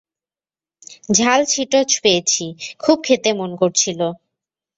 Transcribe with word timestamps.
ঝাল 1.17 1.39
চিটোজ 1.45 1.89
পেয়েছি, 2.03 2.45
খুব 2.79 2.97
খেতে 3.03 3.29
মন 3.33 3.51
করছিল। 3.55 3.99